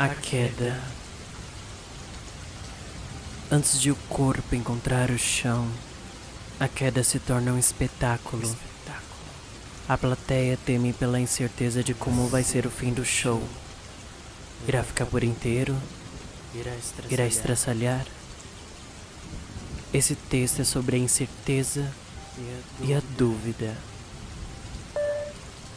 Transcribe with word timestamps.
A 0.00 0.08
queda. 0.08 0.80
Antes 3.52 3.78
de 3.78 3.90
o 3.90 3.96
corpo 4.08 4.54
encontrar 4.54 5.10
o 5.10 5.18
chão, 5.18 5.70
a 6.58 6.66
queda 6.66 7.04
se 7.04 7.18
torna 7.18 7.52
um 7.52 7.58
espetáculo. 7.58 8.50
A 9.86 9.98
plateia 9.98 10.58
teme 10.64 10.94
pela 10.94 11.20
incerteza 11.20 11.84
de 11.84 11.92
como 11.92 12.28
vai 12.28 12.42
ser 12.42 12.64
o 12.64 12.70
fim 12.70 12.94
do 12.94 13.04
show. 13.04 13.46
Irá 14.66 14.82
ficar 14.82 15.04
por 15.04 15.22
inteiro? 15.22 15.76
Irá 17.10 17.26
estraçalhar? 17.26 18.06
Esse 19.92 20.14
texto 20.14 20.62
é 20.62 20.64
sobre 20.64 20.96
a 20.96 20.98
incerteza 20.98 21.86
e 22.80 22.94
a 22.94 23.02
dúvida. 23.18 23.76